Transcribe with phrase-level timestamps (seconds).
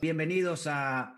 [0.00, 1.16] Bienvenidos a,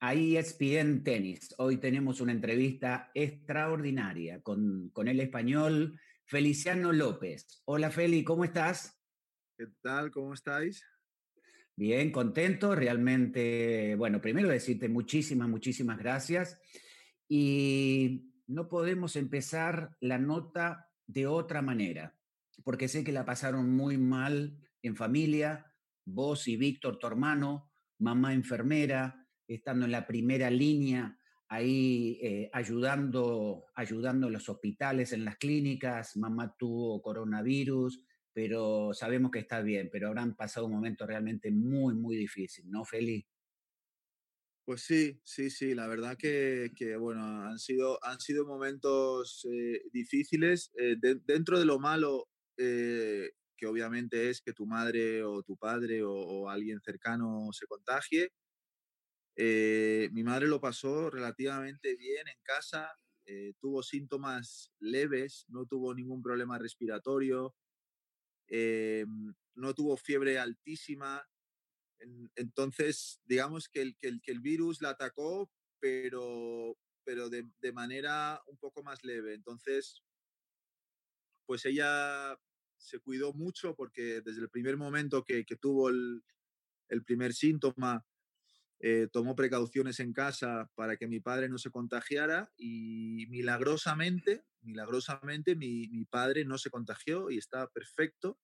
[0.00, 1.54] a ESPN Tennis.
[1.58, 7.60] Hoy tenemos una entrevista extraordinaria con, con el español Feliciano López.
[7.66, 8.98] Hola Feli, ¿cómo estás?
[9.58, 10.10] ¿Qué tal?
[10.10, 10.82] ¿Cómo estáis?
[11.74, 16.60] Bien, contento, realmente, bueno, primero decirte muchísimas, muchísimas gracias.
[17.28, 22.14] Y no podemos empezar la nota de otra manera,
[22.62, 25.72] porque sé que la pasaron muy mal en familia,
[26.04, 31.18] vos y Víctor, tu hermano, mamá enfermera, estando en la primera línea,
[31.48, 38.02] ahí eh, ayudando, ayudando en los hospitales, en las clínicas, mamá tuvo coronavirus,
[38.32, 42.84] pero sabemos que está bien, pero habrán pasado un momento realmente muy, muy difícil, ¿no,
[42.84, 43.26] Feli?
[44.64, 50.70] Pues sí, sí, sí, la verdad que, bueno, han sido, han sido momentos eh, difíciles.
[50.78, 56.02] Eh, dentro de lo malo, eh, que obviamente es que tu madre o tu padre
[56.04, 58.30] o, alguien cercano se contagie,
[59.36, 62.88] mi madre lo pasó relativamente bien en casa,
[63.60, 67.54] tuvo síntomas leves, no tuvo ningún problema respiratorio,
[69.54, 71.22] no tuvo fiebre altísima,
[72.34, 75.50] entonces, digamos que el, que el, que el virus la atacó,
[75.80, 79.34] pero, pero de, de, manera un poco más leve.
[79.34, 80.02] Entonces,
[81.46, 82.36] pues ella
[82.76, 86.22] se cuidó mucho porque desde el primer momento que, que tuvo el,
[86.88, 88.04] el, primer síntoma,
[88.84, 95.54] eh, tomó precauciones en casa para que mi padre no se contagiara y milagrosamente, milagrosamente
[95.54, 98.40] mi, padre no se contagió y está perfecto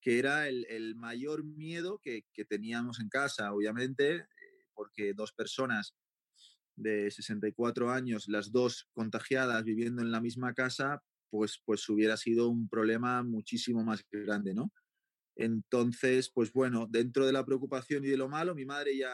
[0.00, 4.26] que era el, mayor miedo que, teníamos en casa, obviamente, eh,
[4.72, 5.94] porque dos personas
[6.74, 12.48] de 64 años, las dos contagiadas viviendo en la misma casa, pues, pues hubiera sido
[12.48, 14.72] un problema muchísimo más grande, ¿no?
[15.36, 19.12] Entonces, pues bueno, dentro de la preocupación y de lo malo, mi madre ya,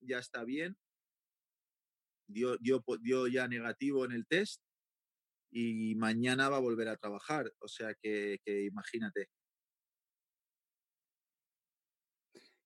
[0.00, 0.76] ya está bien,
[2.26, 4.62] dio, dio, dio ya negativo en el test
[5.52, 9.28] y mañana va a volver a trabajar, o sea que, imagínate.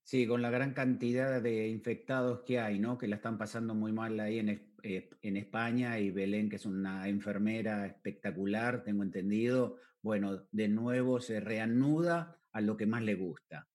[0.04, 2.96] Sí, con la gran cantidad de infectados que hay, ¿no?
[2.96, 4.50] Que la están pasando muy mal ahí en,
[4.84, 9.80] eh, en, España y Belén, que es una enfermera espectacular, tengo entendido.
[10.02, 13.68] Bueno, de nuevo se reanuda a lo que más le gusta.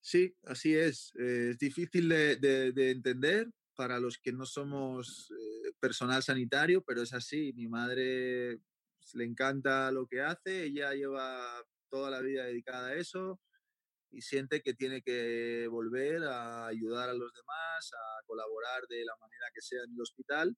[0.00, 1.12] Sí, así es.
[1.16, 7.12] Eh, es difícil de, entender para los que no somos eh, personal sanitario, pero es
[7.12, 7.52] así.
[7.52, 8.58] Mi madre
[8.98, 13.40] pues, le encanta lo que hace, ella lleva toda la vida dedicada a eso
[14.10, 19.14] y siente que tiene que volver a ayudar a los demás, a colaborar de la
[19.20, 20.56] manera que sea en el hospital.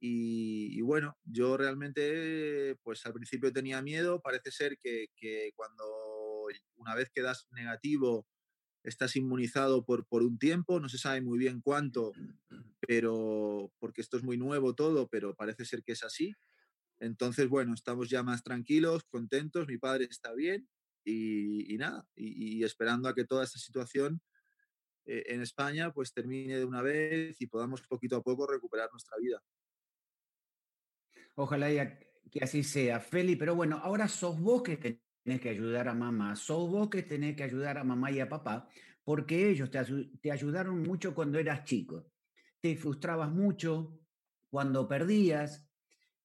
[0.00, 5.84] Y, bueno, yo realmente, pues al principio tenía miedo, parece ser que, que, cuando
[6.76, 8.26] una vez quedas negativo,
[8.84, 12.12] estás inmunizado por, por un tiempo, no se sabe muy bien cuánto,
[12.80, 16.34] pero porque esto es muy nuevo todo, pero parece ser que es así.
[17.00, 20.68] Entonces, bueno, estamos ya más tranquilos, contentos, mi padre está bien
[21.04, 24.20] y, nada, y, esperando a que toda esta situación
[25.06, 29.16] eh, en España pues termine de una vez y podamos poquito a poco recuperar nuestra
[29.18, 29.42] vida.
[31.40, 31.68] Ojalá
[32.32, 36.34] que así sea, Feli, pero bueno, ahora sos vos que tenés que ayudar a mamá,
[36.34, 38.68] sos vos que tenés que ayudar a mamá y a papá,
[39.04, 39.78] porque ellos te,
[40.20, 42.10] te ayudaron mucho cuando eras chico.
[42.60, 44.00] Te frustrabas mucho
[44.50, 45.70] cuando perdías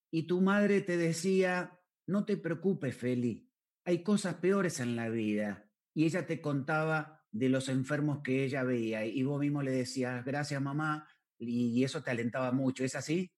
[0.09, 3.47] y tu madre te decía, no te preocupes, Feli,
[3.85, 5.69] hay cosas peores en la vida.
[5.93, 10.25] Y ella te contaba de los enfermos que ella veía y vos mismo le decías,
[10.25, 11.07] gracias mamá,
[11.37, 12.83] y eso te alentaba mucho.
[12.83, 13.31] ¿Es así?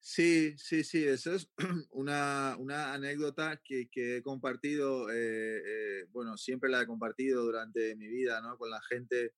[0.00, 1.50] Sí, sí, sí, eso es
[1.90, 7.94] una, una anécdota que, que, he compartido, eh, eh, bueno, siempre la he compartido durante
[7.96, 8.56] mi vida, ¿no?
[8.56, 9.34] Con la gente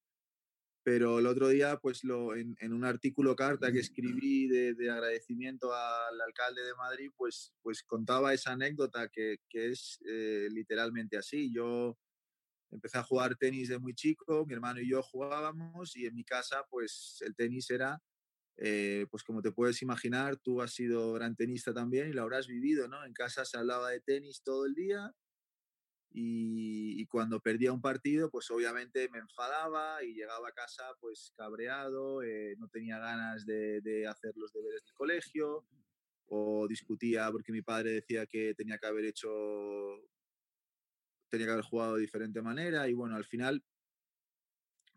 [0.82, 6.20] pero el otro día, pues lo, en, un artículo carta que escribí de, agradecimiento al
[6.20, 11.52] alcalde de Madrid, pues, pues contaba esa anécdota que, que es eh, literalmente así.
[11.52, 11.98] Yo
[12.70, 16.24] empecé a jugar tenis de muy chico, mi hermano y yo jugábamos y en mi
[16.24, 18.00] casa, pues el tenis era,
[18.56, 22.46] eh, pues como te puedes imaginar, tú has sido gran tenista también y lo habrás
[22.46, 23.04] vivido, ¿no?
[23.04, 25.14] En casa se hablaba de tenis todo el día
[26.12, 32.22] y, cuando perdía un partido, pues obviamente me enfadaba y llegaba a casa pues cabreado,
[32.22, 35.64] eh, no tenía ganas de, de, hacer los deberes del colegio
[36.26, 39.30] o discutía porque mi padre decía que tenía que haber hecho,
[41.28, 43.64] tenía que haber jugado de diferente manera y bueno, al final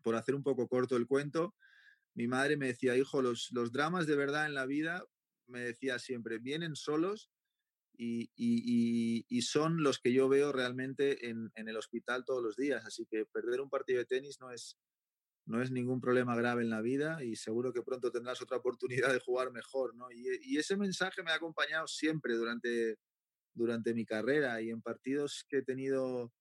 [0.02, 1.54] por hacer un poco corto el cuento,
[2.14, 5.04] mi madre me decía, hijo, los, los dramas de verdad en la vida,
[5.46, 7.30] me decía siempre, vienen solos
[7.96, 12.84] y, y, son los que yo veo realmente en, en, el hospital todos los días.
[12.86, 14.76] Así que perder un partido de tenis no es,
[15.46, 19.12] no es ningún problema grave en la vida y seguro que pronto tendrás otra oportunidad
[19.12, 19.94] de jugar mejor.
[19.94, 20.10] ¿no?
[20.10, 22.98] Y, y, ese mensaje me ha acompañado siempre durante,
[23.54, 26.32] durante mi carrera y en partidos que he tenido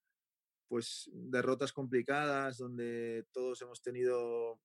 [0.67, 4.59] pues derrotas complicadas, donde todos hemos tenido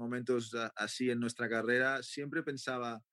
[0.00, 3.04] momentos así en nuestra carrera, siempre pensaba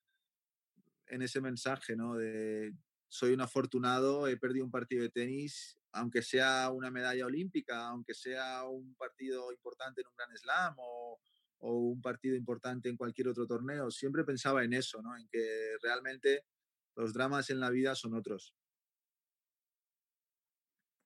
[1.07, 2.15] en ese mensaje, ¿no?
[2.15, 2.73] De
[3.09, 8.13] soy un afortunado, he perdido un partido de tenis, aunque sea una medalla olímpica, aunque
[8.13, 11.19] sea un partido importante en un Gran Slam o,
[11.59, 15.15] o un partido importante en cualquier otro torneo, siempre pensaba en eso, ¿no?
[15.17, 16.45] En que realmente
[16.95, 18.53] los dramas en la vida son otros.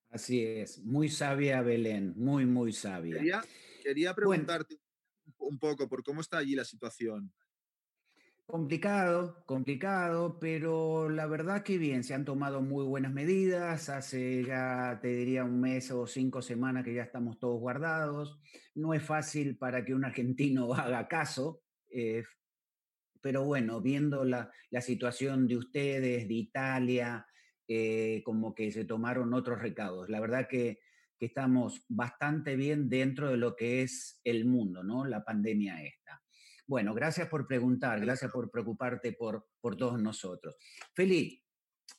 [0.09, 3.15] Así es, muy sabia Belén, muy, muy sabia.
[3.15, 3.43] Quería,
[3.81, 4.80] quería preguntarte
[5.41, 7.31] un poco por cómo está allí la situación.
[8.51, 13.87] Complicado, complicado, pero la verdad que bien, se han tomado muy buenas medidas.
[13.87, 18.41] Hace ya, te diría, un mes o cinco semanas que ya estamos todos guardados.
[18.75, 22.23] No es fácil para que un argentino haga caso, eh,
[23.21, 24.51] pero bueno, viendo la,
[24.81, 27.25] situación de ustedes, de Italia,
[27.69, 30.09] eh, como que se tomaron otros recados.
[30.09, 30.79] La verdad que,
[31.21, 35.05] que estamos bastante bien dentro de lo que es el mundo, ¿no?
[35.05, 36.19] La pandemia esta.
[36.65, 40.55] Bueno, gracias por preguntar, gracias por preocuparte por, por todos nosotros.
[40.95, 41.43] Felipe,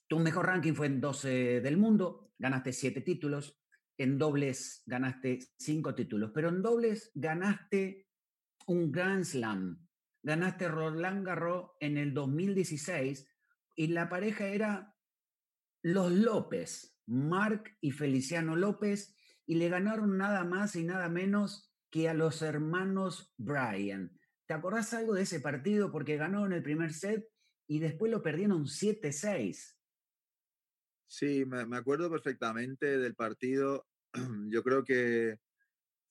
[0.09, 3.63] tu mejor ranking fue en 12 del mundo, ganaste 7 títulos,
[3.97, 8.09] en dobles ganaste 5 títulos, pero en dobles ganaste
[8.67, 9.87] un Grand Slam,
[10.21, 13.25] ganaste Roland Garros en el 2016
[13.77, 14.97] y la pareja era
[15.81, 19.15] los López, Marc y Feliciano López,
[19.47, 24.19] y le ganaron nada más y nada menos que a los hermanos Bryan.
[24.47, 25.93] ¿Te acordás algo de ese partido?
[25.93, 27.29] Porque ganaron el primer set
[27.67, 29.77] y después lo perdieron 7-6.
[31.07, 33.87] Sí, me, acuerdo perfectamente del partido.
[34.49, 35.39] Yo creo que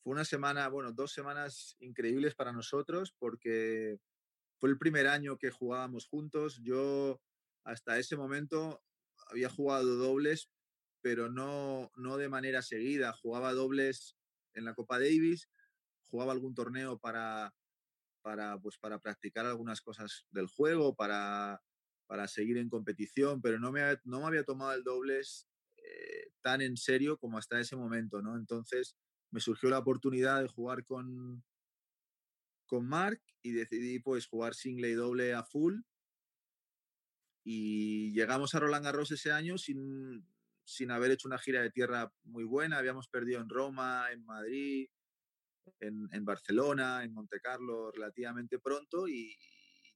[0.03, 3.97] fue una semana, bueno, dos semanas increíbles para nosotros porque
[4.59, 6.61] fue el primer año que jugábamos juntos.
[6.61, 7.19] Yo
[7.63, 8.83] hasta ese momento
[9.27, 10.51] había jugado dobles,
[11.01, 13.13] pero no, no de manera seguida.
[13.13, 14.15] Jugaba dobles
[14.53, 15.49] en la Copa Davis,
[16.05, 17.53] jugaba algún torneo para,
[18.21, 21.61] para, pues, para practicar algunas cosas del juego, para,
[22.07, 26.61] para seguir en competición, pero no me, no me había tomado el dobles eh, tan
[26.61, 28.37] en serio como hasta ese momento, ¿no?
[28.37, 28.95] Entonces
[29.31, 31.43] me surgió la oportunidad de jugar con,
[32.65, 35.81] con Mark y decidí pues jugar single y doble a full
[37.43, 40.27] y llegamos a Roland Garros ese año sin,
[40.71, 44.89] sin haber hecho una gira de tierra muy buena, habíamos perdido en Roma, en Madrid,
[45.79, 49.37] en, Barcelona, en Monte Carlo relativamente pronto y,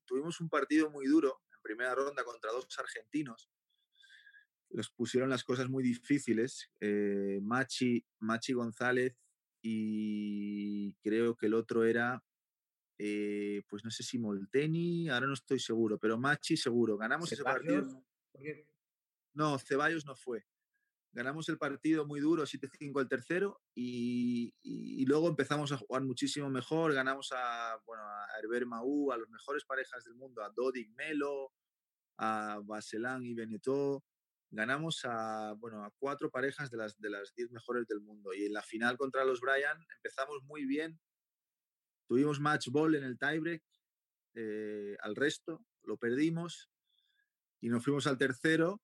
[0.06, 3.50] tuvimos un partido muy duro en primera ronda contra dos argentinos.
[4.70, 9.16] Los pusieron las cosas muy difíciles, eh, Machi, Machi González
[9.64, 12.24] y creo que el otro era,
[13.00, 16.98] eh, pues no sé si Molteni, ahora no estoy seguro, pero Machi seguro.
[16.98, 18.06] Ganamos ese partido.
[19.34, 20.46] No, Ceballos no fue
[21.16, 26.94] ganamos el partido muy duro, 7-5 el tercero, y, luego empezamos a jugar muchísimo mejor,
[26.94, 31.54] ganamos a, bueno, a Herbert Maú, a las mejores parejas del mundo, a Dodig Melo,
[32.18, 34.04] a Baselán y Benetó,
[34.52, 38.46] ganamos a, bueno, a cuatro parejas de las, de las diez mejores del mundo, y
[38.46, 41.00] en la final contra los Bryan empezamos muy bien,
[42.08, 43.64] tuvimos match ball en el tiebreak,
[44.34, 46.70] eh, al resto lo perdimos,
[47.62, 48.82] y nos fuimos al tercero,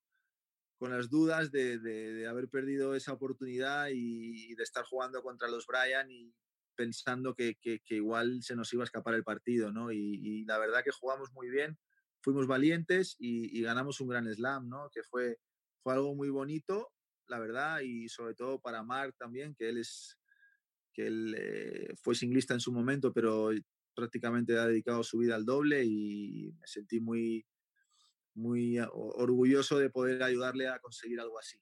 [0.82, 5.68] con las dudas de, de, haber perdido esa oportunidad y, de estar jugando contra los
[5.68, 6.34] Bryan y
[6.76, 9.92] pensando que, que, igual se nos iba a escapar el partido, ¿no?
[9.92, 11.78] Y, la verdad que jugamos muy bien,
[12.24, 14.90] fuimos valientes y, ganamos un gran slam, ¿no?
[14.92, 15.38] Que fue,
[15.84, 16.92] fue algo muy bonito,
[17.28, 20.18] la verdad, y sobre todo para Mark también, que él es
[20.94, 23.52] que él eh, fue singlista en su momento, pero
[23.94, 27.46] prácticamente ha dedicado su vida al doble y me sentí muy,
[28.34, 31.58] muy orgulloso de poder ayudarle a conseguir algo así.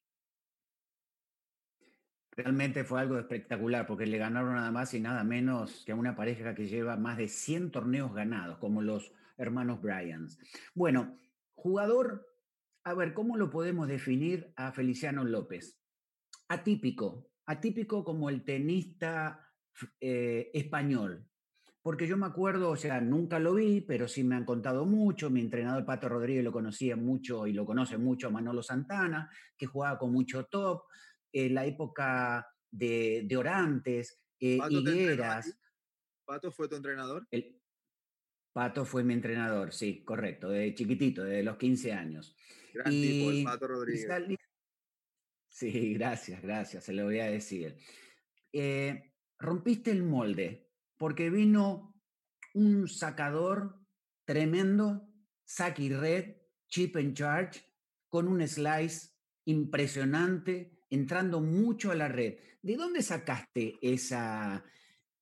[2.31, 6.15] Realmente fue algo espectacular porque le ganaron nada más y nada menos que a una
[6.15, 10.39] pareja que lleva más de 100 torneos ganados, como los hermanos Bryans.
[10.73, 11.17] Bueno,
[11.53, 12.27] jugador,
[12.83, 15.81] a ver, ¿cómo lo podemos definir a Feliciano López?
[16.47, 19.45] Atípico, atípico como el tenista
[19.99, 21.28] eh, español,
[21.81, 25.29] porque yo me acuerdo, o sea, nunca lo vi, pero sí me han contado mucho.
[25.29, 29.97] Mi entrenador Pato Rodríguez lo conocía mucho y lo conoce mucho Manolo Santana, que jugaba
[29.97, 30.83] con mucho top.
[31.31, 35.57] En la época de, Orantes, Higueras.
[36.25, 37.27] ¿Pato fue tu entrenador?
[37.31, 37.59] El,
[38.51, 42.35] Pato fue mi entrenador, sí, correcto, de chiquitito, de los 15 años.
[42.73, 44.37] Gran tipo, el Pato Rodríguez.
[45.47, 47.77] Sí, gracias, gracias, se lo voy a decir.
[48.51, 50.68] Eh, rompiste el molde
[50.99, 51.95] porque vino
[52.53, 53.79] un sacador
[54.25, 55.09] tremendo,
[55.45, 56.35] Saki Red,
[56.67, 57.65] chip and charge,
[58.09, 59.11] con un slice
[59.45, 62.37] impresionante, entrando mucho a la red.
[62.61, 64.63] ¿De dónde sacaste esa,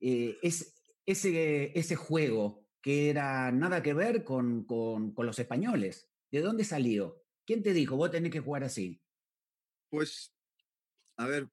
[0.02, 6.10] eh, ese, ese juego que era nada que ver con, con, los españoles?
[6.32, 7.24] ¿De dónde salió?
[7.46, 9.00] ¿Quién te dijo, vos tenés que jugar así?
[9.90, 10.36] Pues,
[11.18, 11.48] a ver,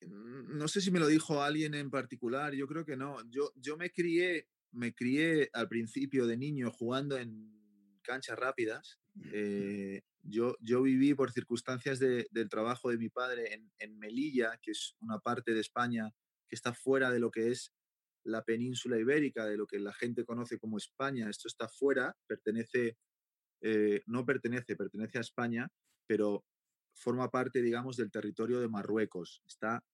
[0.00, 3.18] no sé si me lo dijo alguien en particular, yo creo que no.
[3.30, 7.58] Yo, yo me crié, me crié al principio de niño jugando en
[8.02, 8.98] canchas rápidas.
[9.32, 14.70] Eh, yo, yo viví por circunstancias del trabajo de mi padre en, en, Melilla, que
[14.70, 16.12] es una parte de España
[16.48, 17.72] que está fuera de lo que es
[18.24, 21.28] la península ibérica, de lo que la gente conoce como España.
[21.28, 22.96] Esto está fuera, pertenece,
[23.62, 25.68] eh, no pertenece, pertenece a España,
[26.06, 26.44] pero
[26.98, 29.42] forma parte, digamos, del territorio de Marruecos.
[29.46, 29.84] Está,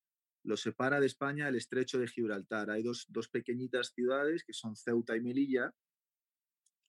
[0.42, 2.70] lo separa de España el estrecho de Gibraltar.
[2.70, 5.73] Hay dos, dos pequeñitas ciudades que son Ceuta y Melilla,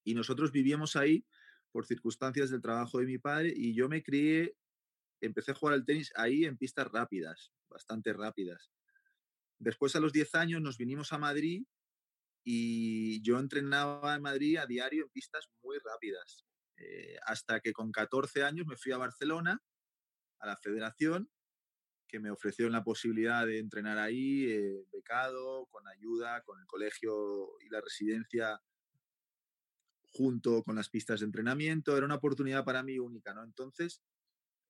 [0.06, 1.26] y nosotros vivíamos ahí
[1.72, 4.56] por circunstancias del trabajo de mi padre y yo me crié,
[5.20, 8.72] empecé a jugar al tenis ahí en pistas rápidas, bastante rápidas.
[9.60, 11.66] Después a los 10 años nos vinimos a Madrid
[12.44, 16.46] y yo entrenaba en Madrid a diario en pistas muy rápidas,
[16.78, 19.60] eh, hasta que con 14 años me fui a Barcelona
[20.40, 21.30] a la federación,
[22.08, 27.60] que me ofreció la posibilidad de entrenar ahí, eh, becado, con ayuda, con el colegio
[27.62, 28.62] y la residencia
[30.14, 31.98] junto con las pistas de entrenamiento.
[31.98, 33.44] Era una oportunidad para mí única, ¿no?
[33.44, 34.02] Entonces,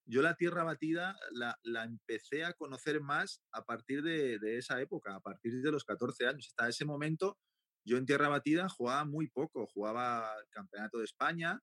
[0.08, 4.80] yo la tierra batida la, la empecé a conocer más a partir de, de, esa
[4.82, 6.48] época, a partir de los 14 años.
[6.48, 7.38] Hasta ese momento,
[7.84, 9.68] yo en tierra batida jugaba muy poco.
[9.68, 11.60] Jugaba el Campeonato de España,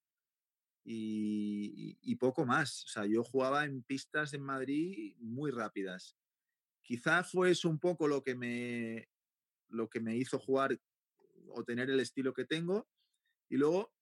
[0.85, 2.85] y, poco más.
[2.85, 6.17] O sea, yo jugaba en pistas en Madrid muy rápidas.
[6.83, 9.09] Quizá fue eso un poco lo que me,
[9.69, 10.79] lo que me hizo jugar
[11.49, 12.89] o tener el estilo que tengo.
[13.49, 13.93] Y luego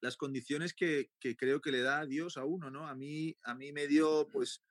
[0.00, 2.86] las condiciones que, que, creo que le da Dios a uno, ¿no?
[2.86, 4.62] A mí, a mí me dio, pues,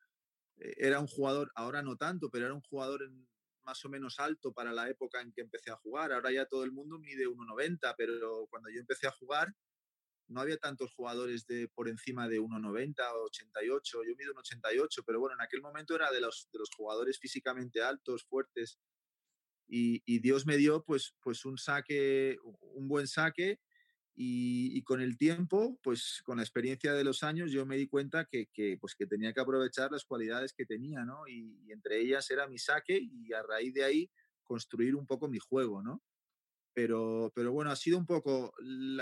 [0.57, 3.11] eh, era un jugador, ahora no tanto, pero era un jugador
[3.63, 6.11] más o menos alto para la época en que empecé a jugar.
[6.11, 9.53] Ahora ya todo el mundo mide 1,90, pero cuando yo empecé a jugar,
[10.27, 14.03] no había tantos jugadores de por encima de 1,90 o 88.
[14.03, 17.19] Yo mido un 88, pero bueno, en aquel momento era de los, de los jugadores
[17.19, 18.79] físicamente altos, fuertes.
[19.67, 23.59] Y, Dios me dio pues, pues un saque, un buen saque.
[24.15, 28.25] Y, con el tiempo, pues con la experiencia de los años, yo me di cuenta
[28.25, 31.27] que, que pues, que tenía que aprovechar las cualidades que tenía, ¿no?
[31.27, 34.11] Y, y entre ellas era mi saque y a raíz de ahí
[34.43, 36.03] construir un poco mi juego, ¿no?
[36.73, 38.53] Pero, pero bueno, ha sido un poco,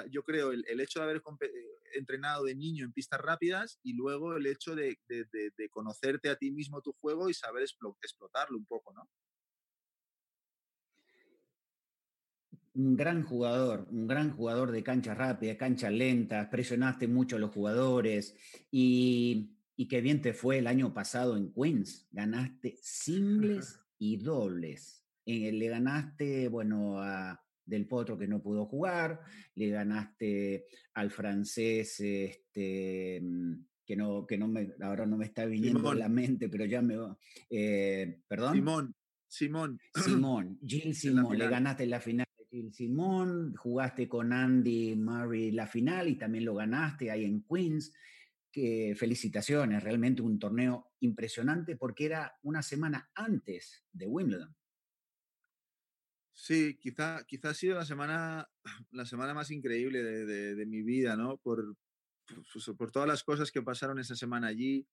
[0.10, 1.52] yo creo, el, hecho de haber eh,
[1.94, 6.52] entrenado de niño en pistas rápidas y luego el hecho de, de, conocerte a ti
[6.52, 9.10] mismo tu juego y saber explotarlo un poco, ¿no?
[12.74, 17.52] Un gran jugador, un gran jugador de cancha rápida, cancha lenta, presionaste mucho a los
[17.52, 18.36] jugadores
[18.72, 22.08] y, y qué bien te fue el año pasado en Queens.
[22.12, 25.04] Ganaste singles y dobles.
[25.26, 29.22] Eh, le ganaste, bueno, a, del Potro que no pudo jugar,
[29.56, 33.54] le ganaste al francés, este, mm,
[33.86, 36.82] que no, que no me, ahora no me está viniendo a la mente, pero ya
[36.82, 37.18] me va.
[37.50, 38.56] Eh, ¿Perdón?
[38.56, 38.96] Simón,
[39.28, 39.80] Simón.
[40.24, 45.68] Simón, Gil Simón, le ganaste la final de Gil Simón, jugaste con Andy Murray la
[45.68, 47.94] final y también lo ganaste ahí en Queens.
[48.54, 54.54] Que felicitaciones, realmente un torneo impresionante porque era una semana antes de Wimbledon.
[56.34, 58.50] Sí, quizá, quizá ha sido la semana,
[58.92, 61.38] la semana más increíble de, mi vida, ¿no?
[61.38, 61.76] Por,
[62.26, 64.88] pues, por, todas las cosas que pasaron esa semana allí,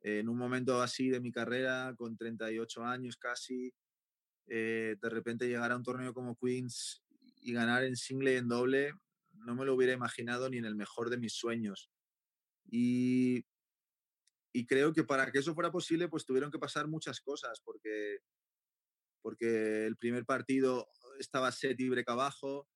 [0.00, 3.72] en un momento así de mi carrera, con 38 años casi,
[4.46, 7.02] eh, de repente llegar a un torneo como Queens
[7.40, 8.92] y ganar en single y en doble,
[9.32, 11.90] no me lo hubiera imaginado ni en el mejor de mis sueños.
[12.70, 13.44] Y
[14.66, 18.18] creo que para que eso fuera posible, pues tuvieron que pasar muchas cosas, porque
[19.24, 20.86] porque el primer partido
[21.18, 22.68] estaba set y break abajo,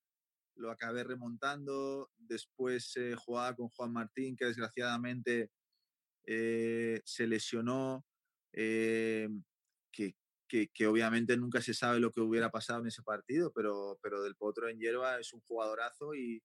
[0.55, 5.50] lo acabé remontando, después eh, jugaba con Juan Martín, que desgraciadamente
[6.25, 8.07] eh, se lesionó,
[8.55, 9.28] eh,
[9.93, 10.17] que,
[10.49, 14.23] que, que, obviamente nunca se sabe lo que hubiera pasado en ese partido, pero, pero
[14.23, 16.43] Del Potro en hierba es un jugadorazo y,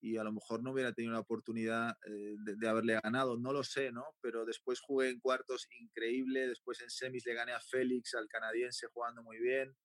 [0.00, 3.64] y a lo mejor no hubiera tenido la oportunidad eh, de, haberle ganado, no lo
[3.64, 4.04] sé, ¿no?
[4.20, 8.86] Pero después jugué en cuartos increíble, después en semis le gané a Félix, al canadiense
[8.92, 9.76] jugando muy bien,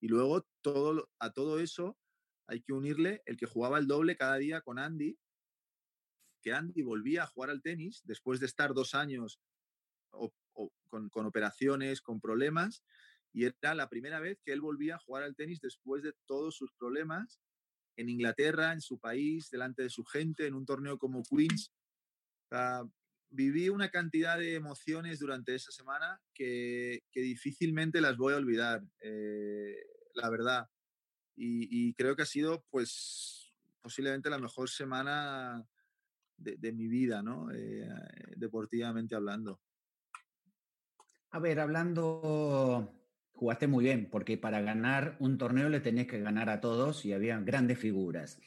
[0.00, 1.98] y luego todo, a todo eso
[2.46, 5.18] hay que unirle el que jugaba el doble cada día con Andy,
[6.42, 9.38] que Andy volvía a jugar al tenis después de estar dos años
[10.88, 12.82] con, con operaciones, con problemas,
[13.34, 16.56] y era la primera vez que él volvía a jugar al tenis después de todos
[16.56, 17.38] sus problemas
[17.98, 21.72] en Inglaterra, en su país, delante de su gente, en un torneo como Queens.
[23.30, 29.76] viví una cantidad de emociones durante esa semana que, difícilmente las voy a olvidar, eh,
[30.14, 30.68] la verdad.
[31.34, 35.66] Y, creo que ha sido, pues, posiblemente la mejor semana
[36.36, 37.50] de, mi vida, ¿no?
[37.52, 37.88] Eh,
[38.36, 39.60] deportivamente hablando.
[41.30, 42.97] A ver, hablando
[43.38, 47.12] jugaste muy bien, porque para ganar un torneo le tenés que ganar a todos y
[47.12, 48.40] había grandes figuras.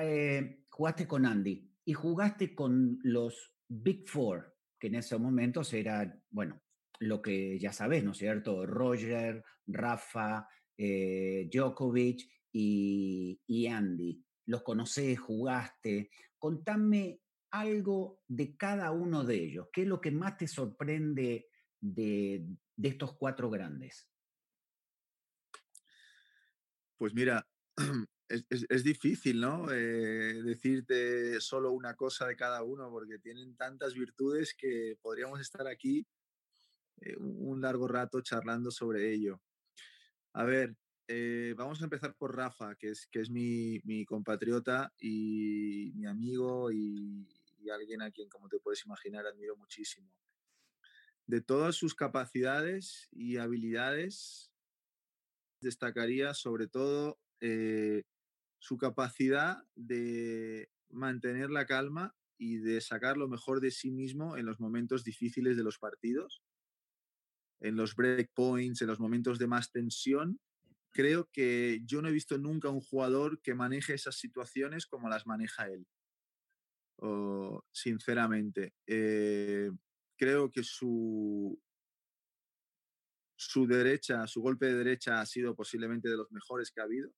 [0.00, 6.16] Eh, jugaste con Andy y jugaste con los Big Four, que en esos momentos era,
[6.30, 6.62] bueno,
[7.00, 8.64] lo que ya sabes, ¿no es cierto?
[8.64, 10.46] Roger, Rafa,
[10.78, 12.20] eh, Djokovic
[12.52, 14.24] y, y, Andy.
[14.46, 16.10] Los conocés, jugaste.
[16.38, 19.66] Contame algo de cada uno de ellos.
[19.72, 21.48] ¿Qué es lo que más te sorprende
[21.80, 24.11] de, de estos cuatro grandes?
[27.02, 27.44] Pues mira,
[28.28, 29.72] es, difícil, ¿no?
[29.72, 35.66] Eh, decirte solo una cosa de cada uno, porque tienen tantas virtudes que podríamos estar
[35.66, 36.06] aquí
[37.00, 39.42] eh, un largo rato charlando sobre ello.
[40.32, 40.76] A ver,
[41.08, 46.70] eh, vamos a empezar por Rafa, que es, que es mi, compatriota y mi amigo
[46.70, 47.26] y,
[47.58, 50.08] y, alguien a quien, como te puedes imaginar, admiro muchísimo.
[51.26, 54.51] De todas sus capacidades y habilidades,
[55.62, 58.02] destacaría sobre todo eh,
[58.58, 64.46] su capacidad de mantener la calma y de sacar lo mejor de sí mismo en
[64.46, 66.42] los momentos difíciles de los partidos,
[67.60, 70.40] en los breakpoints, en los momentos de más tensión.
[70.90, 75.26] Creo que yo no he visto nunca un jugador que maneje esas situaciones como las
[75.26, 75.86] maneja él.
[77.72, 79.70] sinceramente, eh,
[80.16, 81.60] creo que su,
[83.48, 87.12] su derecha, su golpe de derecha ha sido posiblemente de los mejores que ha habido.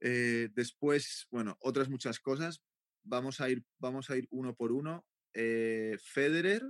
[0.00, 2.62] Eh, después, bueno, otras muchas cosas.
[3.04, 5.06] Vamos a ir, vamos a ir uno por uno.
[5.34, 6.62] Eh, Federer,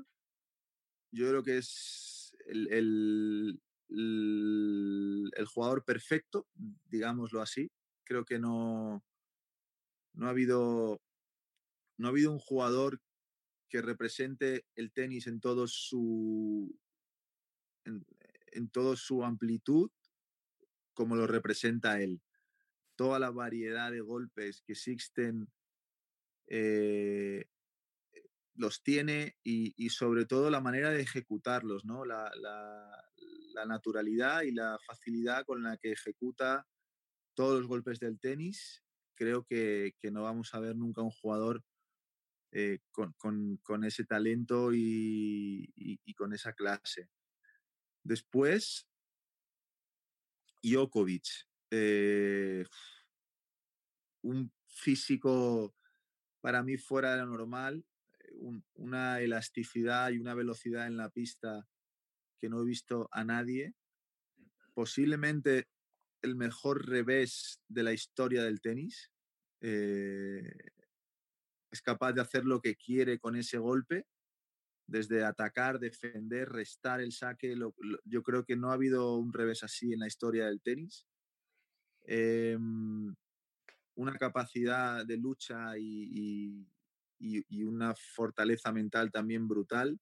[1.13, 2.69] yo creo que es el,
[3.91, 6.47] el, jugador perfecto,
[6.85, 7.71] digámoslo así.
[8.05, 9.05] Creo que no,
[10.15, 11.01] no ha habido
[11.99, 13.01] no ha habido un jugador
[13.69, 16.79] que represente el tenis en todo su
[17.89, 19.91] en, toda su amplitud
[20.95, 22.21] como lo representa él.
[22.97, 25.49] Toda la variedad de golpes que Sixten
[26.49, 27.45] eh,
[28.59, 32.05] los tiene y, sobre todo la manera de ejecutarlos, ¿no?
[32.05, 32.31] La,
[33.67, 36.65] naturalidad y la facilidad con la que ejecuta
[37.35, 38.85] todos los golpes del tenis.
[39.17, 41.65] Creo que, no vamos a ver nunca un jugador
[42.53, 47.09] eh, con, ese talento y, con esa clase.
[48.03, 48.87] Después,
[50.63, 51.27] Djokovic,
[51.71, 52.65] eh,
[54.23, 55.75] un físico
[56.41, 57.85] para mí fuera de lo normal,
[58.21, 58.35] eh,
[58.75, 61.69] una elasticidad y una velocidad en la pista
[62.41, 63.75] que no he visto a nadie.
[64.75, 65.69] Posiblemente
[66.23, 69.11] el mejor revés de la historia del tenis.
[69.61, 70.53] Eh,
[71.71, 74.07] es capaz de hacer lo que quiere con ese golpe
[74.89, 77.55] desde atacar, defender, restar el saque.
[78.05, 81.07] yo creo que no ha habido un revés así en la historia del tenis.
[82.07, 83.15] Em,
[83.97, 86.67] una capacidad de lucha y,
[87.65, 90.01] una fortaleza mental también brutal.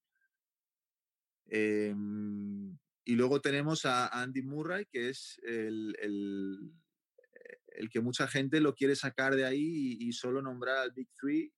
[1.47, 8.73] Em, y luego tenemos a Andy Murray, que es el, el, que mucha gente lo
[8.73, 11.51] quiere sacar de ahí y, y, solo nombrar al Big Three.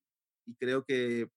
[0.48, 1.30] Y creo que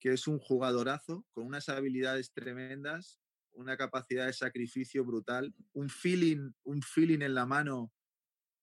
[0.00, 3.20] que es un jugadorazo con unas habilidades tremendas,
[3.52, 7.92] una capacidad de sacrificio brutal, un feeling, un feeling en la mano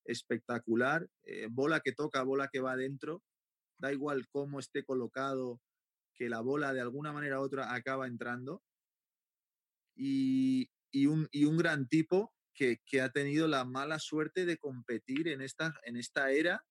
[0.05, 3.23] espectacular, eh, bola que toca, bola que va adentro,
[3.77, 5.61] da igual cómo esté colocado,
[6.15, 8.63] que la bola de alguna manera u otra acaba entrando.
[9.95, 10.69] Y,
[11.07, 15.75] un, un, gran tipo que, que, ha tenido la mala suerte de competir en esta,
[15.83, 16.65] en esta era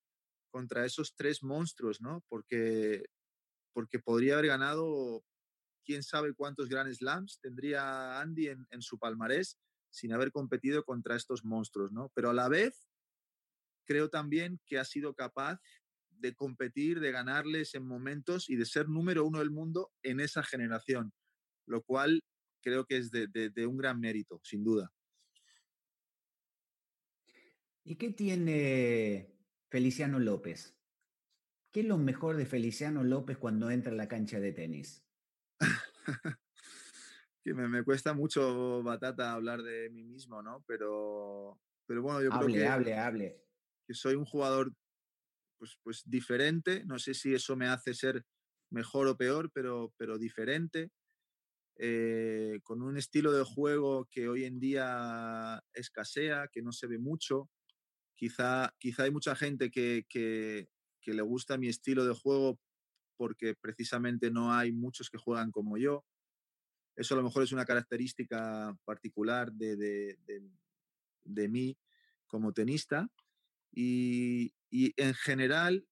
[0.49, 2.25] contra esos tres monstruos, ¿no?
[2.27, 3.05] Porque
[3.77, 5.23] porque podría haber ganado
[5.85, 9.59] quién sabe cuántos Grand Slams tendría Andy en, su palmarés
[9.91, 12.11] sin haber competido contra estos monstruos, ¿no?
[12.15, 12.89] Pero a la vez
[13.85, 15.61] creo también que ha sido capaz
[16.09, 20.41] de competir, de ganarles en momentos y de ser número uno del mundo en esa
[20.41, 21.13] generación,
[21.67, 22.23] lo cual
[22.63, 24.91] creo que es de, un gran mérito, sin duda.
[27.83, 29.37] ¿Y qué tiene
[29.69, 30.76] Feliciano López?
[31.77, 35.05] ¿Qué es lo mejor de Feliciano López cuando entra en la cancha de tenis?
[37.43, 40.63] que me, cuesta mucho, Batata, hablar de mí mismo, ¿no?
[40.65, 42.65] Pero, pero bueno, yo creo que...
[42.65, 43.45] Hable, hable,
[43.85, 44.73] Que soy un jugador
[45.59, 46.83] pues, pues diferente.
[46.83, 48.25] No sé si eso me hace ser
[48.71, 50.89] mejor o peor, pero, pero diferente.
[51.75, 56.97] Eh, con un estilo de juego que hoy en día escasea, que no se ve
[56.97, 57.51] mucho.
[58.15, 60.69] Quizá, quizá hay mucha gente que, que,
[61.13, 62.59] le gusta mi estilo de juego
[63.17, 66.05] porque precisamente no hay muchos que juegan como yo.
[66.95, 70.17] Eso a lo mejor es una característica particular de, de,
[71.23, 71.77] de mí
[72.27, 73.09] como tenista.
[73.71, 75.87] Y, y en general,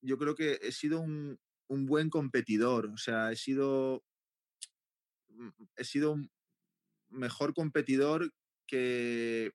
[0.00, 4.04] yo creo que he sido un, un buen competidor, o sea, he sido,
[5.28, 6.30] mm, he sido un
[7.08, 8.32] mejor competidor
[8.66, 9.52] que,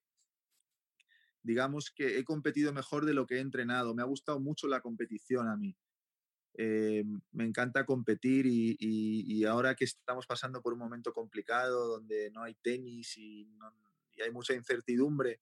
[1.44, 3.96] digamos que he competido mejor de lo que he entrenado.
[3.96, 5.76] Me ha gustado mucho la competición a mí.
[6.56, 12.30] Eh, me encanta competir y, y, ahora que estamos pasando por un momento complicado donde
[12.32, 13.48] no hay tenis y,
[14.12, 15.40] y hay mucha incertidumbre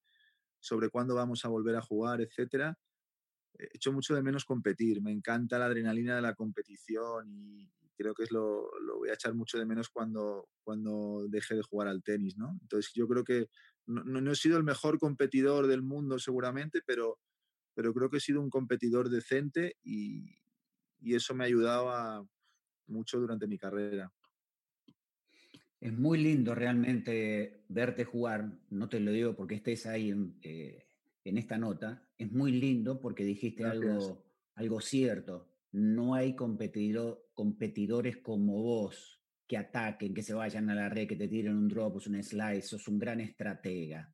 [0.60, 2.78] sobre cuándo vamos a volver a jugar, etcétera,
[3.58, 5.02] echo mucho de menos competir.
[5.02, 9.14] Me encanta la adrenalina de la competición y creo que es lo, lo, voy a
[9.14, 12.58] echar mucho de menos cuando, cuando deje de jugar al tenis, ¿no?
[12.62, 13.50] Entonces yo creo que
[13.90, 17.20] no, no, he sido el mejor competidor del mundo seguramente, pero,
[17.74, 20.38] pero creo que he sido un competidor decente y,
[21.00, 22.28] y eso me ha ayudado a,
[22.90, 24.12] mucho durante mi carrera.
[25.80, 30.86] Es muy lindo realmente verte jugar, no te lo digo porque estés ahí en, eh,
[31.24, 34.26] en esta nota, es muy lindo porque dijiste algo,
[34.56, 35.48] algo cierto.
[35.72, 39.19] No hay competidor, competidores como vos
[39.50, 42.62] que ataquen, que se vayan a la red, que te tiren un drop, un slice,
[42.62, 44.14] sos un gran estratega.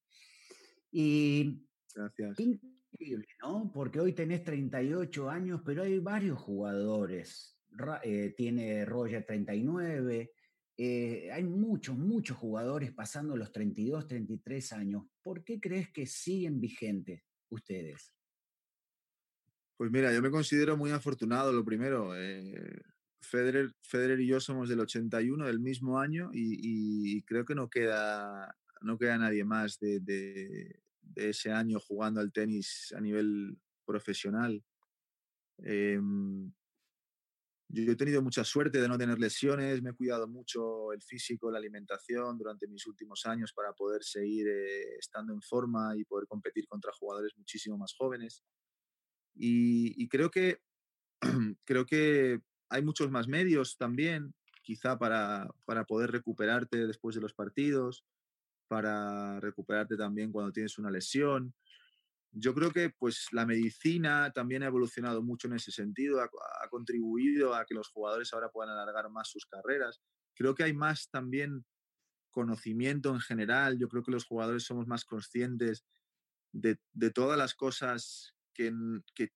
[0.91, 2.39] Y Gracias.
[2.39, 3.69] increíble, ¿no?
[3.73, 7.59] Porque hoy tenés 38 años, pero hay varios jugadores.
[8.03, 10.31] Eh, tiene Roger 39,
[10.77, 15.03] eh, hay muchos, muchos jugadores pasando los 32, 33 años.
[15.21, 18.13] ¿Por qué crees que siguen vigentes ustedes?
[19.75, 22.15] Pues mira, yo me considero muy afortunado, lo primero.
[22.15, 22.81] Eh,
[23.25, 28.55] Federer, Federer y yo somos del 81, del mismo año, y, creo que no queda,
[28.81, 30.81] no queda nadie más de, de,
[31.15, 34.63] ese año jugando al tenis a nivel profesional.
[35.63, 35.99] Eh,
[37.69, 41.49] yo he tenido mucha suerte de no tener lesiones, me he cuidado mucho el físico,
[41.49, 46.27] la alimentación durante mis últimos años para poder seguir eh, estando en forma y poder
[46.27, 48.43] competir contra jugadores muchísimo más jóvenes.
[49.37, 50.61] Y, creo, que,
[51.65, 52.39] creo que
[52.75, 54.33] hay muchos más medios también,
[54.63, 58.05] quizá para, para poder recuperarte después de los partidos,
[58.67, 61.53] para recuperarte también cuando tienes una lesión
[62.37, 66.29] yo creo que pues la medicina también ha evolucionado mucho en ese sentido, ha,
[66.69, 70.01] contribuido a que los jugadores ahora puedan alargar más sus carreras.
[70.35, 71.65] Creo que hay más también
[72.31, 75.85] conocimiento en general, yo creo que los jugadores somos más conscientes
[76.51, 76.77] de,
[77.13, 78.73] todas las cosas que,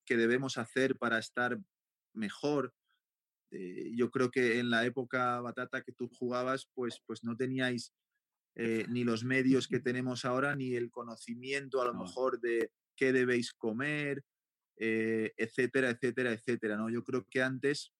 [0.06, 1.58] debemos hacer para estar
[2.12, 2.74] mejor.
[3.50, 7.92] Eh, yo creo que en la época batata que tú jugabas, pues, pues no teníais
[8.54, 13.12] eh, ni los medios que tenemos ahora, ni el conocimiento a lo mejor de, qué
[13.12, 14.24] debéis comer,
[14.76, 16.76] eh, etcétera, etcétera, etcétera.
[16.76, 16.90] ¿no?
[16.90, 17.92] Yo creo que antes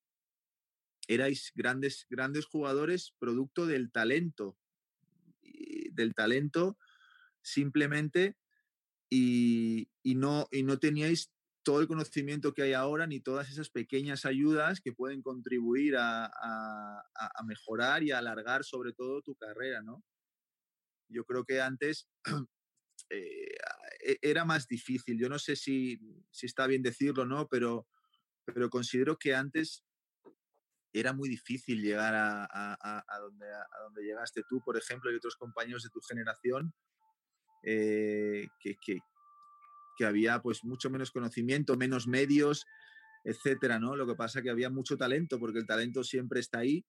[1.08, 4.56] erais grandes, grandes jugadores producto del talento,
[5.92, 6.78] del talento
[7.42, 8.36] simplemente
[9.08, 11.32] y, no, y no teníais
[11.62, 16.31] todo el conocimiento que hay ahora ni todas esas pequeñas ayudas que pueden contribuir a,
[17.44, 20.03] mejorar y a alargar sobre todo tu carrera, ¿no?
[21.09, 22.09] Yo creo que antes
[23.11, 23.57] eh,
[24.05, 25.18] e, era más difícil.
[25.18, 25.99] Yo no sé si,
[26.31, 27.49] si está bien decirlo, ¿no?
[27.49, 27.88] Pero,
[28.44, 29.85] pero considero que antes
[30.92, 33.46] era muy difícil llegar a, a, donde,
[33.85, 36.75] donde, llegaste tú, por ejemplo, y otros compañeros de tu generación,
[37.62, 38.99] eh, que,
[40.00, 42.66] que, había pues mucho menos conocimiento, menos medios,
[43.24, 43.96] etcétera, ¿no?
[43.96, 46.84] Lo que pasa que había mucho talento, porque el talento siempre está ahí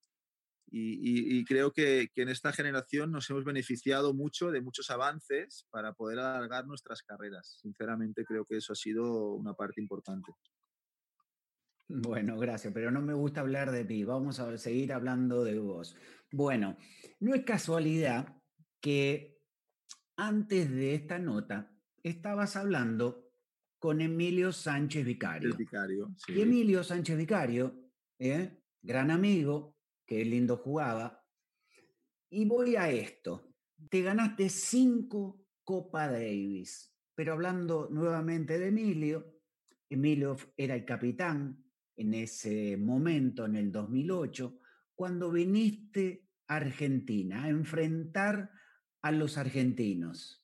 [0.73, 6.19] y, creo que, en esta generación nos hemos beneficiado mucho de muchos avances para poder
[6.19, 7.57] alargar nuestras carreras.
[7.61, 10.31] Sinceramente creo que eso ha sido una parte importante.
[11.89, 14.05] Bueno, gracias, pero no me gusta hablar de ti.
[14.05, 15.97] Vamos a seguir hablando de vos.
[16.31, 16.77] Bueno,
[17.19, 18.41] no es casualidad
[18.79, 19.41] que
[20.15, 21.69] antes de esta nota
[22.03, 23.31] estabas hablando
[23.79, 25.55] con Emilio Sánchez Vicario.
[25.55, 27.75] Vicario Y Emilio Sánchez Vicario,
[28.19, 28.61] ¿eh?
[28.81, 31.23] gran amigo, que lindo jugaba.
[32.29, 33.53] Y voy a esto.
[33.89, 36.93] Te ganaste cinco Copa Davis.
[37.15, 39.39] Pero hablando nuevamente de Emilio,
[39.89, 41.63] Emilio era el capitán
[41.95, 44.59] en ese momento, en el 2008,
[44.95, 48.51] cuando viniste a Argentina a enfrentar
[49.01, 50.40] a los argentinos.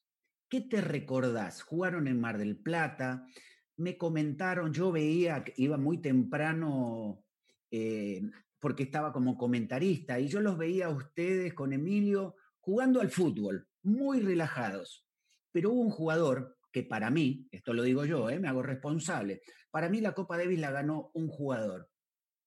[0.50, 1.62] ¿Qué te recordás?
[1.62, 3.28] Jugaron en Mar del Plata,
[3.76, 7.24] me comentaron, yo veía que iba muy temprano
[7.70, 8.22] eh,
[8.60, 13.68] porque estaba como comentarista y yo los veía a ustedes con Emilio jugando al fútbol,
[13.84, 15.06] muy relajados.
[15.52, 19.42] Pero hubo un jugador que para mí, esto lo digo yo, eh, me hago responsable,
[19.70, 21.90] para mí la Copa Davis la ganó un jugador.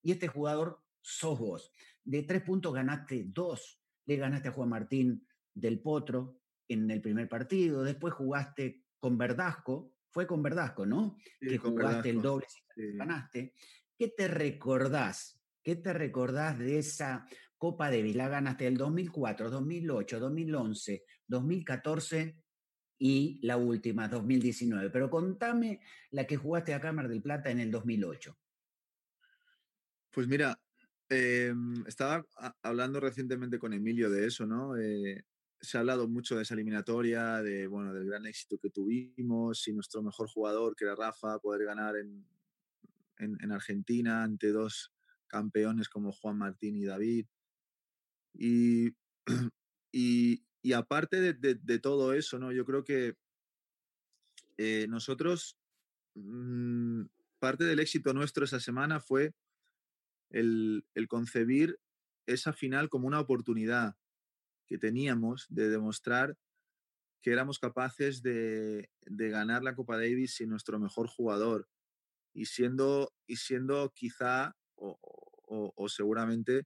[0.03, 1.73] Y este jugador sos vos.
[2.03, 3.79] De tres puntos ganaste dos.
[4.07, 6.39] Le ganaste a Juan Martín del Potro
[6.70, 7.83] en el primer partido.
[7.83, 9.92] Después jugaste con Verdasco.
[10.11, 11.16] Fue con Verdasco, ¿no?
[11.40, 13.54] que jugaste el doble y ganaste.
[13.96, 15.40] ¿Qué te recordás?
[15.62, 18.16] ¿Qué te recordás de esa Copa Davis?
[18.16, 22.37] La ganaste el 2004, 2008, 2011, 2014
[22.98, 24.90] y la última, 2019.
[24.90, 25.80] Pero contame
[26.11, 28.37] la que jugaste a Cámara del Plata en el 2008.
[30.11, 30.59] Pues mira,
[31.09, 32.24] em, estaba
[32.62, 34.76] hablando recientemente con Emilio de eso, ¿no?
[34.76, 35.24] Eh,
[35.61, 39.73] se ha hablado mucho de esa eliminatoria, de, bueno, del gran éxito que tuvimos y
[39.73, 42.27] nuestro mejor jugador, que era Rafa, poder ganar en,
[43.18, 44.92] en, Argentina ante dos
[45.27, 47.27] campeones como Juan Martín y David.
[48.35, 48.94] Y,
[49.92, 52.53] y, aparte de, todo eso, ¿no?
[52.53, 53.16] Yo creo que
[54.57, 55.59] eh, nosotros,
[56.14, 57.03] mm,
[57.38, 59.35] parte del éxito nuestro esa semana fue
[60.31, 61.79] el, concebir
[62.27, 63.96] esa final como una oportunidad
[64.70, 66.38] que teníamos de demostrar
[67.22, 71.68] que éramos capaces de, ganar la Copa Davis sin nuestro mejor jugador
[72.33, 76.62] y siendo, y siendo quizá o, seguramente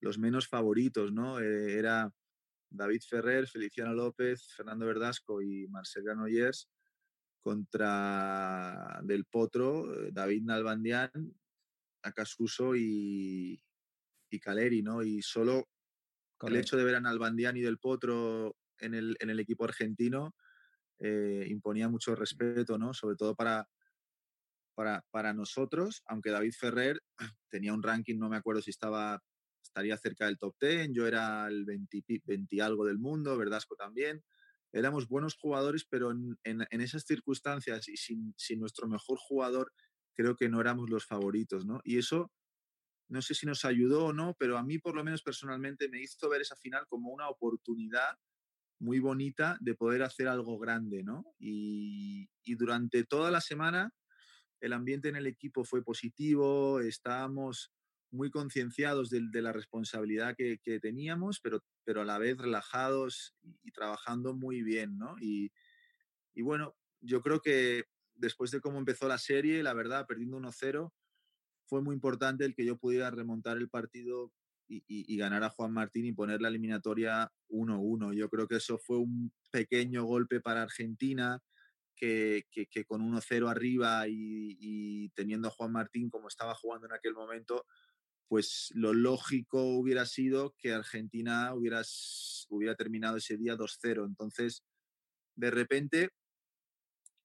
[0.00, 1.40] los menos favoritos, ¿no?
[1.40, 2.12] Eh, era
[2.70, 6.68] David Ferrer, Feliciano López, Fernando Verdasco y Marcel Granollers
[7.40, 11.10] contra Del Potro, eh, David Nalbandián,
[12.02, 13.60] Acasuso y,
[14.30, 15.02] y Caleri, ¿no?
[15.02, 15.68] Y solo
[16.42, 20.34] el hecho de ver a Nalbandián y Del Potro en el, en el equipo argentino
[21.00, 22.94] eh, imponía mucho respeto, ¿no?
[22.94, 23.68] Sobre todo para,
[24.74, 27.00] para, para, nosotros, aunque David Ferrer
[27.50, 29.22] tenía un ranking, no me acuerdo si estaba
[29.68, 34.24] estaría cerca del top 10, yo era el 20, 20 algo del mundo, Verdasco también.
[34.72, 36.36] Éramos buenos jugadores, pero en,
[36.70, 39.72] esas circunstancias y sin, nuestro mejor jugador,
[40.14, 41.80] creo que no éramos los favoritos, ¿no?
[41.84, 42.30] Y eso,
[43.08, 46.00] no sé si nos ayudó o no, pero a mí por lo menos personalmente me
[46.00, 48.18] hizo ver esa final como una oportunidad
[48.80, 51.24] muy bonita de poder hacer algo grande, ¿no?
[51.38, 53.92] Y, y durante toda la semana
[54.60, 57.72] el ambiente en el equipo fue positivo, estábamos
[58.10, 64.34] muy concienciados de, la responsabilidad que, teníamos, pero, pero a la vez relajados y, trabajando
[64.34, 65.16] muy bien, ¿no?
[65.20, 65.52] Y,
[66.36, 70.92] bueno, yo creo que después de cómo empezó la serie, la verdad, perdiendo 1-0,
[71.68, 74.32] fue muy importante el que yo pudiera remontar el partido
[74.70, 78.14] y, ganar a Juan Martín y poner la eliminatoria 1-1.
[78.14, 81.40] Yo creo que eso fue un pequeño golpe para Argentina,
[81.96, 82.44] que,
[82.86, 87.66] con 1-0 arriba y, y, teniendo a Juan Martín como estaba jugando en aquel momento,
[88.28, 91.82] pues lo lógico hubiera sido que Argentina hubiera,
[92.50, 94.06] hubiera terminado ese día 2-0.
[94.06, 94.62] Entonces,
[95.34, 96.10] de repente,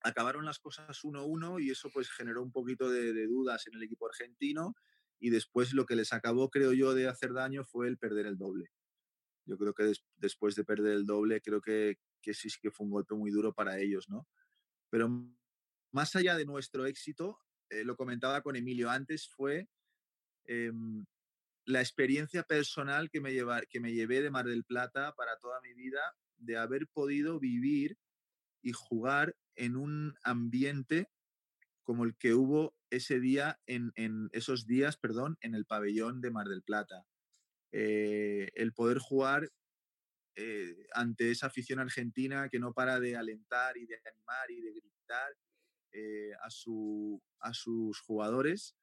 [0.03, 4.07] acabaron las cosas 1-1 y eso pues generó un poquito de, dudas en el equipo
[4.07, 4.75] argentino
[5.19, 8.37] y después lo que les acabó, creo yo, de hacer daño fue el perder el
[8.37, 8.71] doble.
[9.45, 12.91] Yo creo que después de perder el doble, creo que, que sí que fue un
[12.91, 14.27] golpe muy duro para ellos, ¿no?
[14.89, 15.09] Pero
[15.91, 17.39] más allá de nuestro éxito,
[17.69, 19.69] eh, lo comentaba con Emilio antes, fue
[20.45, 21.05] Em,
[21.65, 25.61] la experiencia personal que me, lleva, que me llevé de Mar del Plata para toda
[25.61, 26.01] mi vida,
[26.37, 27.97] de haber podido vivir
[28.63, 31.12] y jugar en un ambiente
[31.84, 33.91] como el que hubo ese día, en,
[34.32, 37.06] esos días, perdón, en el pabellón de Mar del Plata.
[37.71, 39.52] Eh, el poder jugar
[40.36, 44.71] eh, ante esa afición argentina que no para de alentar y de animar y de
[44.71, 45.38] gritar
[45.91, 48.76] eh, a, su, a sus jugadores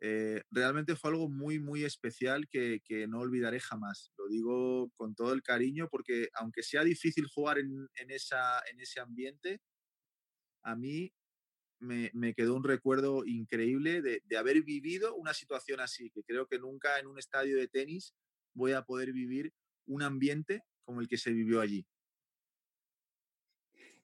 [0.00, 4.12] eh, realmente fue algo muy, muy especial que, no olvidaré jamás.
[4.16, 9.00] Lo digo con todo el cariño porque aunque sea difícil jugar en, esa, en ese
[9.00, 9.60] ambiente,
[10.62, 11.12] a mí
[11.80, 16.98] me, quedó un recuerdo increíble de, haber vivido una situación así, que creo que nunca
[16.98, 18.14] en un estadio de tenis
[18.54, 19.52] voy a poder vivir
[19.86, 21.86] un ambiente como el que se vivió allí.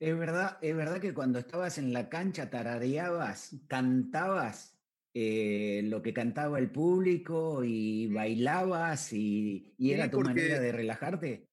[0.00, 4.73] Es verdad, es verdad que cuando estabas en la cancha tarareabas, cantabas
[5.16, 11.48] eh, lo que cantaba el público y bailabas y, era tu manera de relajarte.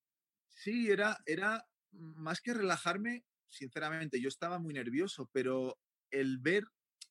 [0.48, 5.78] Sí, era, era más que relajarme, sinceramente, yo estaba muy nervioso, pero
[6.10, 6.64] el ver,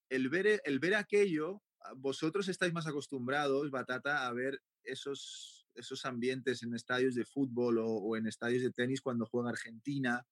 [0.09, 6.05] el ver, el ver aquello, ah, vosotros estáis más acostumbrados, Batata, a ver esos, esos
[6.05, 10.27] ambientes en estadios de fútbol o, en estadios de tenis cuando juega Argentina,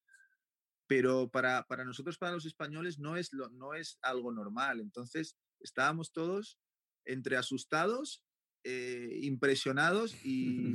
[0.88, 4.80] pero para, para, nosotros, para los españoles, no es, lo, no es algo normal.
[4.80, 6.58] Entonces, estábamos todos
[7.04, 8.22] entre asustados,
[8.64, 10.74] eh, impresionados y,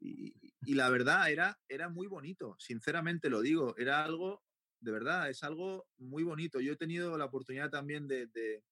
[0.00, 4.42] y, la verdad era, era muy bonito, sinceramente lo digo, era algo,
[4.80, 6.60] de verdad, es algo muy bonito.
[6.60, 8.62] Yo he tenido la oportunidad también de, de,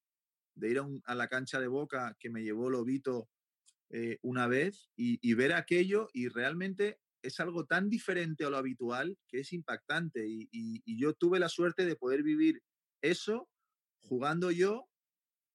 [0.69, 3.29] ir a, la cancha de Boca que me llevó Lobito
[3.91, 9.17] eh, una vez y, ver aquello y realmente es algo tan diferente a lo habitual
[9.29, 12.63] que es impactante y, y yo tuve la suerte de poder vivir
[13.01, 13.49] eso
[14.01, 14.89] jugando yo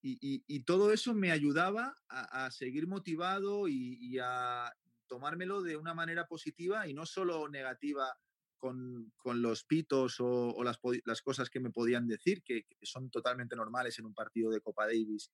[0.01, 4.71] y, todo eso me ayudaba a, seguir motivado y, a
[5.07, 8.13] tomármelo de una manera positiva y no solo negativa
[8.57, 14.05] con, los pitos o, las, cosas que me podían decir, que, son totalmente normales en
[14.05, 15.31] un partido de Copa Davis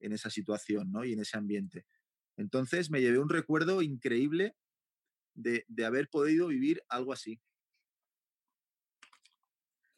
[0.00, 1.04] en esa situación ¿no?
[1.04, 1.86] y en ese ambiente.
[2.36, 4.56] Entonces me llevé un recuerdo increíble
[5.34, 7.40] de, de haber podido vivir algo así.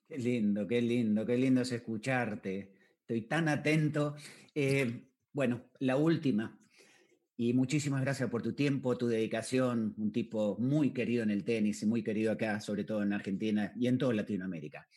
[0.06, 4.16] Qué lindo, qué lindo, qué lindo es escucharte estoy tan atento.
[4.54, 6.58] Eh, bueno, la última.
[7.36, 11.82] Y muchísimas gracias por tu tiempo, tu dedicación, un tipo muy querido en el tenis
[11.82, 14.88] y muy querido acá, sobre todo en Argentina y en toda Latinoamérica.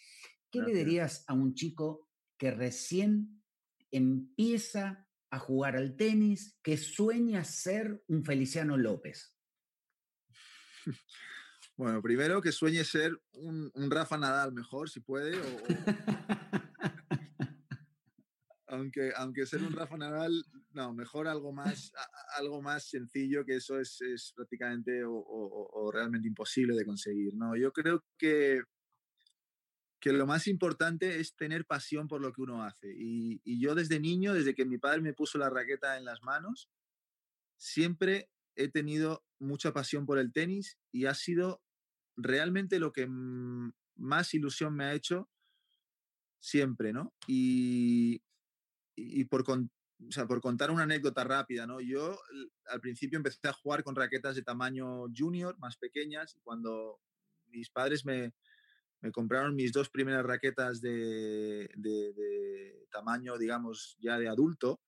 [0.52, 3.41] ¿Qué le dirías a un chico que recién
[3.91, 9.36] empieza a jugar al tenis, que sueña ser un Feliciano López?
[11.78, 15.62] Bueno, primero que sueñe ser un, Rafa Nadal mejor, si puede, o,
[18.78, 21.92] aunque, aunque ser un Rafa Nadal, no, mejor algo más,
[22.38, 27.34] algo más sencillo, que eso es, es prácticamente o, realmente imposible de conseguir.
[27.36, 27.56] ¿no?
[27.56, 28.62] Yo creo que,
[30.00, 32.94] que lo más importante es tener pasión por lo que uno hace.
[32.96, 36.22] Y, y, yo desde niño, desde que mi padre me puso la raqueta en las
[36.24, 36.70] manos,
[37.58, 41.62] siempre he tenido mucha pasión por el tenis y ha sido
[42.16, 45.30] realmente lo que más ilusión me ha hecho
[46.40, 47.13] siempre, ¿no?
[47.28, 48.22] Y,
[48.97, 51.79] y por, por contar una anécdota rápida, ¿no?
[51.79, 52.19] Yo
[52.65, 56.99] al principio empecé a jugar con raquetas de tamaño junior, más pequeñas, y cuando
[57.49, 58.33] mis padres me,
[59.01, 64.81] me compraron mis dos primeras raquetas de, de, tamaño, digamos, ya de adulto,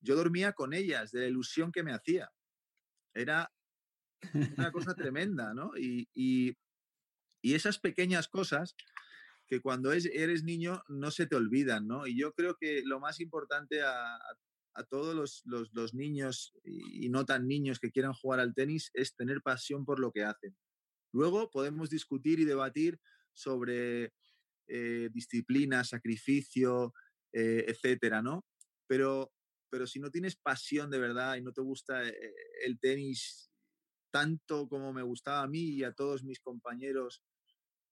[0.00, 2.30] yo dormía con ellas, de la ilusión que me hacía.
[3.14, 3.52] Era
[4.56, 5.72] una cosa tremenda, ¿no?
[5.76, 6.56] Y, y,
[7.40, 8.74] y esas pequeñas cosas
[9.48, 12.06] que cuando eres niño no se te olvidan, ¿no?
[12.06, 14.18] Y yo creo que lo más importante a,
[14.90, 19.84] todos los, niños y no tan niños que quieran jugar al tenis es tener pasión
[19.84, 20.56] por lo que hacen.
[21.12, 23.00] Luego podemos discutir y debatir
[23.32, 24.12] sobre
[24.68, 26.92] eh, disciplina, sacrificio,
[27.32, 28.44] eh, etcétera, ¿no?
[28.86, 29.32] Pero,
[29.70, 32.34] pero si no tienes pasión de verdad y no te gusta eh,
[32.64, 33.50] el tenis
[34.10, 37.22] tanto como me gustaba a mí y a todos mis compañeros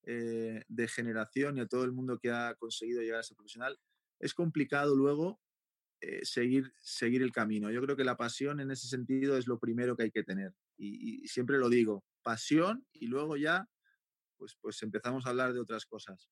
[0.08, 3.76] eh, de generación y a todo el mundo que ha conseguido llegar a ser profesional,
[4.20, 5.40] es complicado luego
[6.00, 7.72] eh, seguir, seguir el camino.
[7.72, 10.52] Yo creo que la pasión en ese sentido es lo primero que hay que tener.
[10.78, 13.68] Y, siempre lo digo, pasión y luego ya
[14.36, 16.30] pues, pues empezamos a hablar de otras cosas.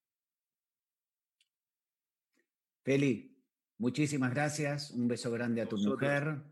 [2.84, 3.36] Feli,
[3.78, 4.92] muchísimas gracias.
[4.92, 6.44] Un beso grande a tu mujer,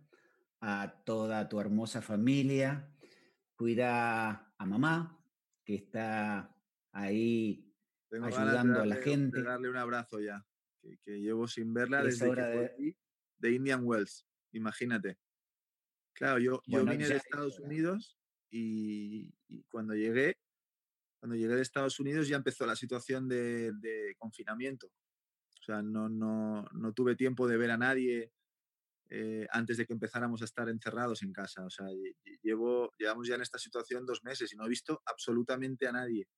[0.61, 2.93] a toda tu hermosa familia.
[3.55, 5.23] Cuida a mamá,
[5.65, 6.53] que está
[6.93, 7.73] ahí
[8.11, 9.39] ayudando a la gente.
[9.39, 10.45] De darle un abrazo ya,
[11.05, 12.97] que, llevo sin verla desde que
[13.39, 13.51] de...
[13.51, 15.19] Indian Wells, imagínate.
[16.15, 18.19] Claro, yo, yo vine de Estados Unidos
[18.51, 19.33] y,
[19.71, 20.39] cuando llegué,
[21.19, 24.87] cuando llegué de Estados Unidos ya empezó la situación de, confinamiento.
[24.87, 28.33] O sea, no, no, no, tuve tiempo de ver a nadie
[29.09, 31.65] eh, antes de que empezáramos a estar encerrados en casa.
[31.65, 31.87] O sea,
[32.43, 36.29] llevo, llevamos ya en esta situación dos meses y no he visto absolutamente a nadie.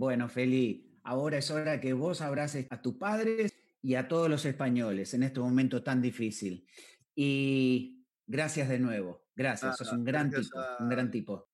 [0.00, 4.46] Bueno, Feli, ahora es hora que vos abraces a tus padres y a todos los
[4.46, 6.66] españoles en este momento tan difícil.
[7.14, 9.28] Y gracias de nuevo.
[9.36, 11.50] Gracias, sos un gran tipo, un gran tipo.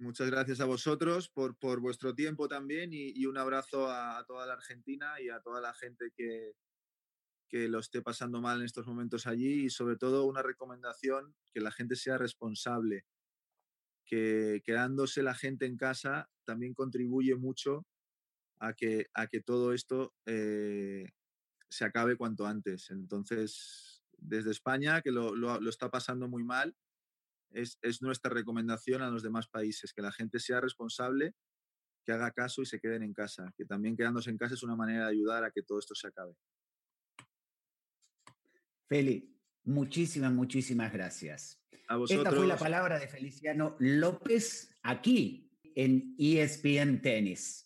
[0.00, 4.54] Muchas gracias a vosotros por, por vuestro tiempo también y, un abrazo a, toda la
[4.54, 6.56] Argentina y a toda la gente que,
[7.48, 11.60] que lo esté pasando mal en estos momentos allí y sobre todo una recomendación que
[11.60, 13.06] la gente sea responsable
[14.08, 17.86] que quedándose la gente en casa también contribuye mucho
[18.58, 21.04] a que, a que todo esto eh,
[21.68, 22.90] se acabe cuanto antes.
[22.90, 26.74] Entonces, desde España, que lo, lo, está pasando muy mal,
[27.50, 31.34] es, es, nuestra recomendación a los demás países, que la gente sea responsable,
[32.04, 34.76] que haga caso y se queden en casa, que también quedándose en casa es una
[34.76, 36.34] manera de ayudar a que todo esto se acabe.
[38.88, 39.37] Feli,
[39.68, 41.62] muchísimas, muchísimas gracias.
[41.86, 42.26] A vosotros.
[42.26, 47.64] Esta fue la palabra de Feliciano López aquí en ESPN Tennis.